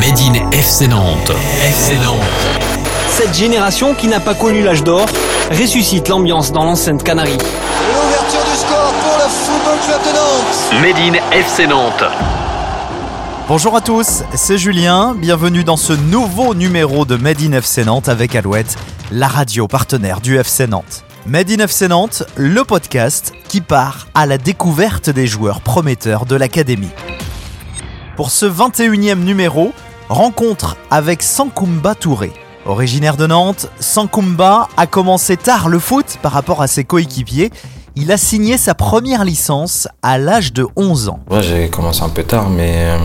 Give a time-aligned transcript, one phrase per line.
[0.00, 1.30] Made in FC Nantes.
[1.62, 2.18] FC Nantes.
[3.10, 5.04] Cette génération qui n'a pas connu l'âge d'or
[5.50, 7.36] ressuscite l'ambiance dans l'enceinte Canarie.
[7.36, 10.80] L'ouverture du score pour le Football Club de Nantes.
[10.80, 12.04] Made in FC Nantes.
[13.46, 18.08] Bonjour à tous, c'est Julien, bienvenue dans ce nouveau numéro de Made in FC Nantes
[18.08, 18.76] avec Alouette,
[19.12, 21.04] la radio partenaire du FC Nantes.
[21.26, 26.36] Made in FC Nantes, le podcast qui part à la découverte des joueurs prometteurs de
[26.36, 26.88] l'académie.
[28.16, 29.72] Pour ce 21e numéro,
[30.10, 32.32] rencontre avec Sankumba Touré.
[32.66, 37.50] Originaire de Nantes, Sankumba a commencé tard le foot par rapport à ses coéquipiers.
[37.94, 41.20] Il a signé sa première licence à l'âge de 11 ans.
[41.30, 42.98] Ouais, j'ai commencé un peu tard, mais euh,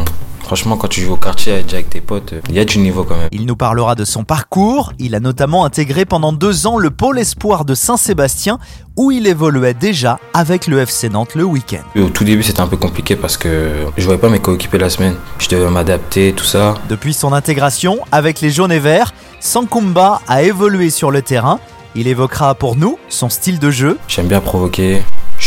[0.45, 3.17] franchement, quand tu joues au quartier avec tes potes, il y a du niveau quand
[3.17, 3.30] même.
[3.31, 4.94] Il nous parlera de son parcours.
[4.99, 8.59] Il a notamment intégré pendant deux ans le pôle espoir de Saint-Sébastien,
[8.95, 11.84] où il évoluait déjà avec le FC Nantes le week-end.
[11.99, 14.90] Au tout début, c'était un peu compliqué parce que je voyais pas mes coéquipiers la
[14.90, 15.16] semaine.
[15.40, 16.76] Je devais m'adapter, tout ça.
[16.90, 21.60] Depuis son intégration avec les jaunes et verts, Sankumba a évolué sur le terrain.
[21.96, 25.01] Il évoquera pour nous son style de jeu, J'aime bien provoquer,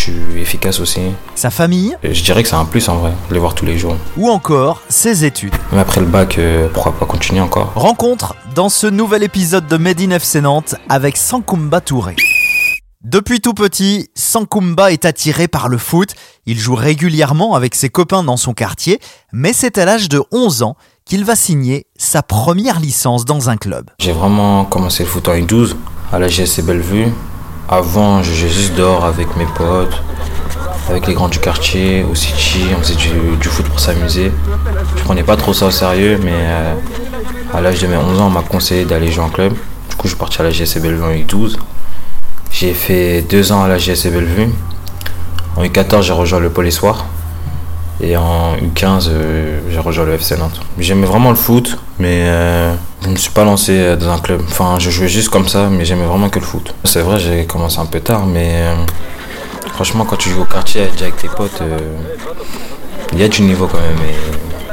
[0.08, 1.00] suis efficace aussi.
[1.34, 3.78] sa famille Et je dirais que c'est un plus en vrai, les voir tous les
[3.78, 3.96] jours.
[4.16, 5.54] ou encore ses études.
[5.72, 9.76] Même après le bac, euh, pourquoi pas continuer encore Rencontre dans ce nouvel épisode de
[9.76, 12.16] Made in FC Nantes avec Sankumba Touré.
[13.04, 16.10] Depuis tout petit, Sankumba est attiré par le foot.
[16.46, 18.98] Il joue régulièrement avec ses copains dans son quartier,
[19.32, 23.56] mais c'est à l'âge de 11 ans qu'il va signer sa première licence dans un
[23.56, 23.88] club.
[24.00, 25.76] J'ai vraiment commencé le foot en U12
[26.12, 27.06] à la GSC Bellevue.
[27.70, 30.02] Avant, je juste dehors avec mes potes,
[30.88, 32.60] avec les grands du quartier, au City.
[32.74, 34.32] On faisait du, foot pour s'amuser.
[34.96, 36.74] Je prenais pas trop ça au sérieux, mais euh,
[37.52, 39.52] à l'âge de mes 11 ans, on m'a conseillé d'aller jouer en club.
[39.90, 41.58] Du coup, je suis parti à la GSC Bellevue en U12.
[42.50, 44.48] J'ai fait deux ans à la GSC Bellevue.
[45.56, 47.04] En U14, j'ai rejoint le Pôle Espoir.
[48.00, 50.60] Et en U15, euh, j'ai rejoint le FC Nantes.
[50.78, 54.18] J'aimais vraiment le foot, mais euh, je ne me suis pas lancé euh, dans un
[54.18, 54.42] club.
[54.48, 56.74] Enfin, je jouais juste comme ça, mais j'aimais vraiment que le foot.
[56.84, 58.74] C'est vrai, j'ai commencé un peu tard, mais euh,
[59.72, 61.78] franchement, quand tu joues au quartier déjà avec tes potes, euh,
[63.12, 63.98] il y a du niveau quand même.
[64.08, 64.14] Et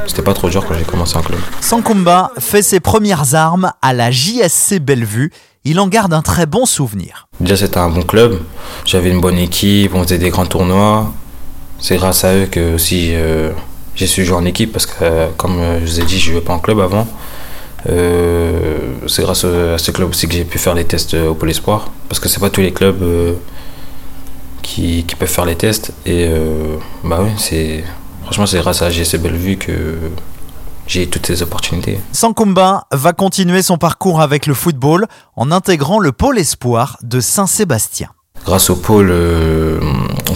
[0.08, 1.38] c'était pas trop dur quand j'ai commencé en club.
[1.60, 5.32] Sankumba fait ses premières armes à la JSC Bellevue.
[5.64, 7.26] Il en garde un très bon souvenir.
[7.40, 8.40] Déjà, c'était un bon club.
[8.84, 11.12] J'avais une bonne équipe, on faisait des grands tournois.
[11.80, 13.50] C'est grâce à eux que aussi euh,
[13.96, 16.52] j'ai su jouer en équipe parce que, comme je vous ai dit, je jouais pas
[16.52, 17.06] en club avant.
[17.88, 21.34] Euh, c'est grâce à ce club aussi que j'ai pu faire les tests euh, au
[21.34, 23.34] Pôle Espoir parce que c'est pas tous les clubs euh,
[24.62, 26.28] qui, peuvent faire les tests et
[27.04, 27.84] bah oui c'est
[28.24, 29.96] franchement c'est grâce à GC Bellevue que
[30.86, 32.00] j'ai toutes ces opportunités.
[32.12, 38.08] Sankumba va continuer son parcours avec le football en intégrant le pôle espoir de Saint-Sébastien.
[38.46, 39.80] Grâce au pôle, euh,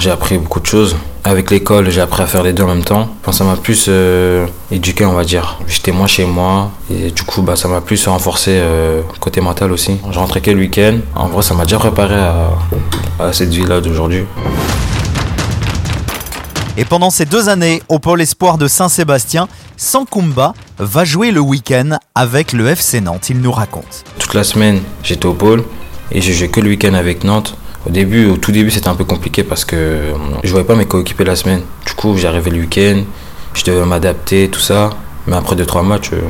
[0.01, 0.97] j'ai appris beaucoup de choses.
[1.23, 3.09] Avec l'école, j'ai appris à faire les deux en même temps.
[3.23, 5.61] Enfin, ça m'a plus euh, éduqué, on va dire.
[5.69, 9.71] J'étais moins chez moi et du coup, bah, ça m'a plus renforcé euh, côté mental
[9.71, 9.97] aussi.
[10.11, 10.99] Je rentrais que le week-end.
[11.15, 12.51] En vrai, ça m'a déjà préparé à,
[13.21, 14.25] à cette vie-là d'aujourd'hui.
[16.77, 19.47] Et pendant ces deux années au pôle espoir de Saint-Sébastien,
[19.77, 24.03] Sankumba va jouer le week-end avec le FC Nantes, il nous raconte.
[24.19, 25.63] Toute la semaine, j'étais au pôle
[26.11, 27.57] et je jouais que le week-end avec Nantes.
[27.87, 30.13] Au début, au tout début, c'était un peu compliqué parce que euh,
[30.45, 31.63] je voyais pas mes coéquipiers la semaine.
[31.87, 33.03] Du coup, j'arrivais le week-end,
[33.55, 34.91] je devais m'adapter, tout ça.
[35.27, 36.21] Mais après 2-3 matchs, euh,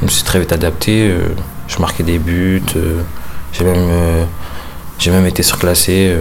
[0.00, 1.08] je me suis très vite adapté.
[1.10, 1.28] euh,
[1.66, 2.62] je marquais des buts,
[3.52, 4.26] j'ai même,
[4.98, 6.16] j'ai même été surclassé.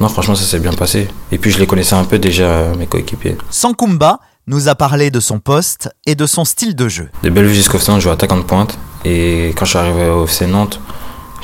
[0.00, 1.08] Non, franchement, ça s'est bien passé.
[1.32, 3.36] Et puis, je les connaissais un peu déjà, mes coéquipiers.
[3.50, 7.08] Sankumba nous a parlé de son poste et de son style de jeu.
[7.24, 8.78] De Bellevue jusqu'au Nantes, je jouais attaquant de pointe.
[9.04, 10.78] Et quand je suis arrivé au FC Nantes,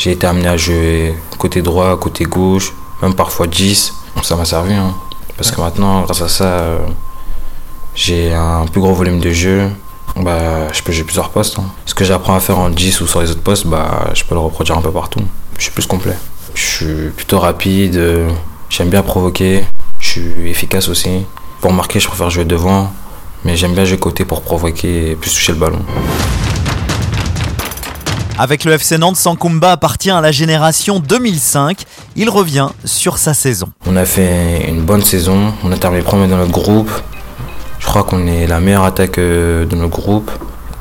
[0.01, 2.73] j'ai été amené à jouer côté droit, côté gauche,
[3.03, 3.93] même parfois 10.
[4.17, 4.73] Donc ça m'a servi.
[4.73, 4.95] hein.
[5.37, 6.79] Parce que maintenant, grâce à ça, euh,
[7.95, 9.69] j'ai un plus gros volume de jeu.
[10.17, 11.59] Bah, je peux jouer plusieurs postes.
[11.59, 11.65] hein.
[11.85, 14.35] Ce que j'apprends à faire en 10 ou sur les autres postes, bah, je peux
[14.35, 15.21] le reproduire un peu partout.
[15.59, 16.17] Je suis plus complet.
[16.55, 18.31] Je suis plutôt rapide, euh,
[18.71, 19.65] j'aime bien provoquer,
[19.99, 21.27] je suis efficace aussi.
[21.61, 22.91] Pour marquer, je préfère jouer devant,
[23.45, 25.79] mais j'aime bien jouer côté pour provoquer et plus toucher le ballon.
[28.43, 31.85] Avec le FC Nantes, Sankumba appartient à la génération 2005.
[32.17, 33.69] Il revient sur sa saison.
[33.87, 36.91] On a fait une bonne saison, on a terminé premier dans notre groupe.
[37.81, 40.31] Je crois qu'on est la meilleure attaque euh, de notre groupe.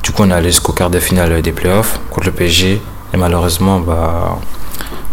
[0.02, 2.80] Du coup, on est allé jusqu'au quart de finale des playoffs contre le PSG.
[3.12, 4.38] Et malheureusement, bah,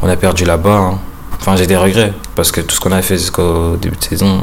[0.02, 0.70] on a perdu là-bas.
[0.78, 1.00] hein.
[1.42, 4.40] Enfin, j'ai des regrets parce que tout ce qu'on a fait jusqu'au début de saison,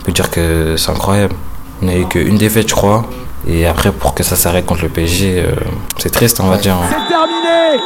[0.00, 1.34] on peut dire que c'est incroyable.
[1.80, 3.06] On n'a eu qu'une défaite, je crois.
[3.48, 5.52] Et après, pour que ça s'arrête contre le PSG, euh,
[5.98, 6.74] c'est triste, on va dire.
[6.74, 6.86] hein.
[6.88, 7.80] C'est terminé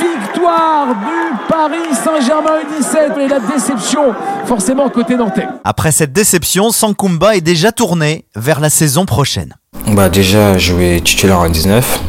[0.00, 4.12] Victoire du Paris Saint-Germain U17 et la déception
[4.44, 5.46] forcément côté nantais.
[5.64, 9.54] Après cette déception, Sankumba est déjà tourné vers la saison prochaine.
[9.86, 12.00] Bah déjà jouer titulaire en 19,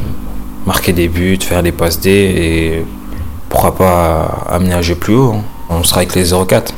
[0.65, 2.85] marquer des buts, faire des passes D et
[3.50, 5.33] pourquoi pas amener à jouer plus haut.
[5.33, 5.44] hein.
[5.69, 6.69] On sera avec les 0-4.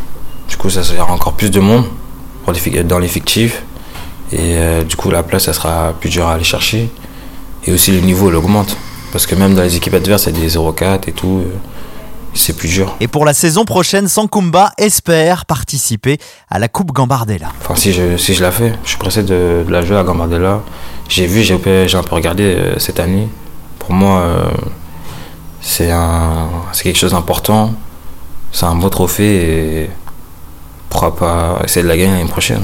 [0.49, 1.85] Du coup ça sera encore plus de monde
[2.85, 3.63] dans l'effectif
[4.31, 6.89] et euh, du coup la place ça sera plus dur à aller chercher
[7.65, 8.77] et aussi le niveau il augmente
[9.11, 11.53] parce que même dans les équipes adverses il y a des 0-4 et tout, euh,
[12.33, 12.95] c'est plus dur.
[13.01, 16.17] Et pour la saison prochaine, Sankumba espère participer
[16.49, 17.51] à la Coupe Gambardella.
[17.61, 20.03] Enfin, si je, si je la fais, je suis pressé de, de la jouer à
[20.03, 20.61] Gambardella.
[21.09, 23.27] J'ai vu, j'ai un peu, regardé euh, cette année.
[23.79, 24.49] Pour moi, euh,
[25.61, 25.91] c'est
[26.83, 27.73] quelque chose d'important.
[28.53, 29.89] C'est un beau trophée et
[30.89, 32.61] pourquoi pas essayer de la gagner l'année prochaine.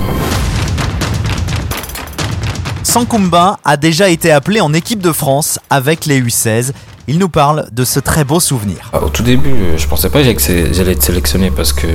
[2.92, 6.72] Sankumba a déjà été appelé en équipe de France avec les U16.
[7.10, 8.90] Il nous parle de ce très beau souvenir.
[8.94, 10.40] Ah, Au tout début, euh, je pensais pas que
[10.72, 11.86] j'allais être sélectionné parce que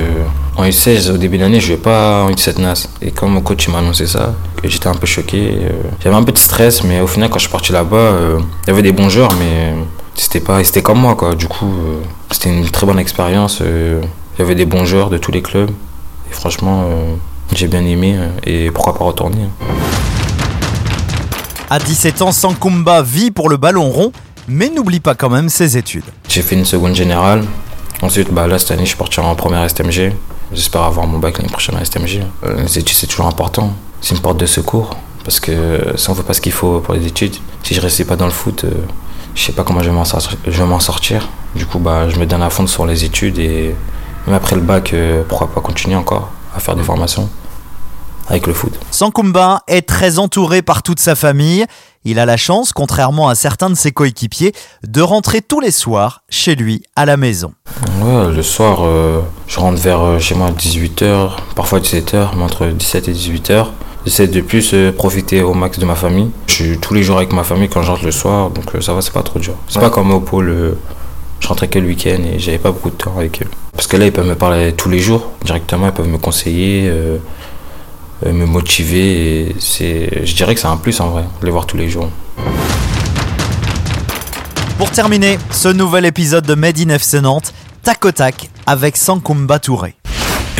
[0.54, 2.88] en U16, au début d'année, je jouais pas en U17 NAS.
[3.00, 5.60] Et quand mon coach m'a annoncé ça, j'étais un peu choqué.
[5.62, 5.70] euh,
[6.04, 8.68] J'avais un peu de stress, mais au final, quand je suis parti là-bas, euh, il
[8.68, 9.72] y avait des bons joueurs, mais
[10.14, 11.34] c'était pas, c'était comme moi, quoi.
[11.34, 11.72] Du coup,
[12.30, 13.60] c'était une très bonne expérience.
[13.62, 15.70] Il y avait des bons joueurs de tous les clubs.
[16.30, 16.84] Et franchement,
[17.54, 18.18] j'ai bien aimé.
[18.44, 19.64] Et pourquoi pas retourner hein.
[21.72, 24.12] À 17 ans, Sankumba vit pour le ballon rond,
[24.46, 26.04] mais n'oublie pas quand même ses études.
[26.28, 27.44] J'ai fait une seconde générale.
[28.02, 30.12] Ensuite, bah, là, cette année, je suis parti en première STMG.
[30.52, 32.24] J'espère avoir mon bac l'année prochaine à STMG.
[32.44, 33.72] Euh, les études, c'est toujours important.
[34.02, 34.98] C'est une porte de secours.
[35.24, 38.04] Parce que si on veut pas ce qu'il faut pour les études, si je restais
[38.04, 38.70] pas dans le foot, euh,
[39.34, 41.26] je sais pas comment je vais m'en sortir.
[41.56, 43.74] Du coup, bah, je me donne à fond sur les études et
[44.26, 47.30] même après le bac, euh, pourquoi pas continuer encore à faire des formations
[48.32, 48.72] avec le foot.
[48.90, 51.66] Sankumba est très entouré par toute sa famille.
[52.04, 54.54] Il a la chance, contrairement à certains de ses coéquipiers,
[54.86, 57.52] de rentrer tous les soirs chez lui à la maison.
[58.02, 62.42] Ouais, le soir, euh, je rentre vers euh, chez moi à 18h, parfois 17h, mais
[62.42, 63.66] entre 17 et 18h.
[64.06, 66.30] J'essaie de plus euh, profiter au max de ma famille.
[66.46, 68.80] Je suis tous les jours avec ma famille quand je rentre le soir, donc euh,
[68.80, 69.54] ça va, c'est pas trop dur.
[69.68, 70.74] C'est pas comme au pôle,
[71.38, 73.48] je rentrais que le week-end et j'avais pas beaucoup de temps avec eux.
[73.72, 76.90] Parce que là, ils peuvent me parler tous les jours directement, ils peuvent me conseiller,
[78.26, 79.40] me motiver.
[79.48, 82.08] Et c'est, je dirais que c'est un plus en vrai, les voir tous les jours.
[84.78, 87.52] Pour terminer ce nouvel épisode de Made in FC Nantes,
[87.82, 89.94] tac au tac avec Sankumba Touré.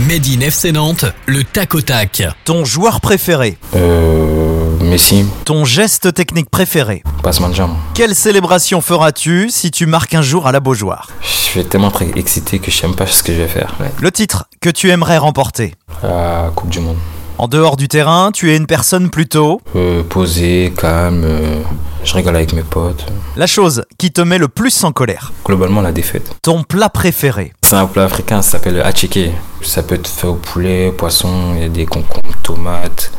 [0.08, 2.22] Made in FC Nantes, le tac au tac.
[2.44, 7.02] Ton joueur préféré, Euh, Messi, ton geste technique préféré.
[7.22, 7.74] passement de jambe.
[7.94, 11.08] Quelle célébration feras-tu si tu marques un jour à la Beaujoire?
[11.22, 13.74] Je vais tellement être excité que je sais même pas ce que je vais faire.
[14.00, 16.96] Le titre que tu aimerais remporter La Coupe du Monde.
[17.38, 21.61] En dehors du terrain, tu es une personne plutôt Euh, posé, calme, euh,
[22.05, 23.06] je rigole avec mes potes.
[23.37, 25.32] la chose qui te met le plus en colère.
[25.44, 26.31] Globalement, la défaite.
[26.43, 27.52] Ton plat préféré.
[27.62, 29.19] C'est un plat africain, ça s'appelle le hachike.
[29.62, 33.11] Ça peut être fait au poulet, au poisson, il y a des concombres, tomates,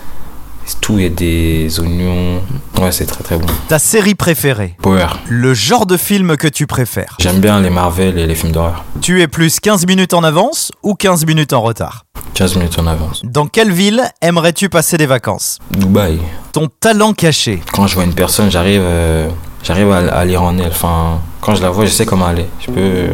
[0.82, 2.42] tout, il y a des oignons.
[2.82, 3.46] Ouais, c'est très très bon.
[3.68, 4.76] Ta série préférée.
[4.82, 5.08] Power.
[5.28, 7.16] Le genre de film que tu préfères.
[7.20, 8.84] J'aime bien les Marvel et les films d'horreur.
[9.02, 12.88] Tu es plus 15 minutes en avance ou 15 minutes en retard 15 minutes en
[12.88, 13.22] avance.
[13.24, 16.20] Dans quelle ville aimerais-tu passer des vacances Dubaï.
[16.52, 17.62] Ton talent caché.
[17.74, 19.30] Quand je vois une personne, j'arrive euh,
[19.64, 20.68] j'arrive à, à lire en elle.
[20.72, 22.48] Enfin, quand je la vois, je sais comment est.
[22.60, 23.08] Je peux,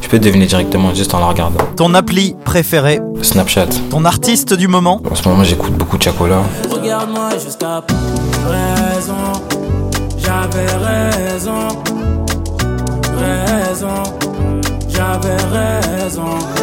[0.00, 1.64] je peux deviner directement juste en la regardant.
[1.76, 3.00] Ton appli préféré.
[3.22, 3.66] Snapchat.
[3.90, 5.00] Ton artiste du moment.
[5.10, 6.42] En ce moment, j'écoute beaucoup de Chacola.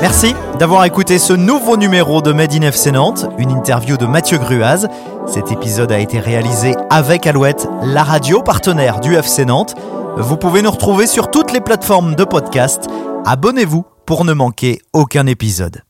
[0.02, 4.38] Merci d'avoir écouté ce nouveau numéro de Made in FC Nantes, une interview de Mathieu
[4.38, 4.90] Gruaz.
[5.26, 9.76] Cet épisode a été réalisé avec Alouette, la radio partenaire du FC Nantes.
[10.18, 12.88] Vous pouvez nous retrouver sur toutes les plateformes de podcast.
[13.26, 15.84] Abonnez-vous pour ne manquer aucun épisode.